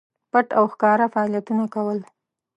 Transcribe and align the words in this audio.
پټ 0.31 0.47
او 0.59 0.65
ښکاره 0.73 1.05
فعالیتونه 1.13 1.65
کول. 1.73 1.99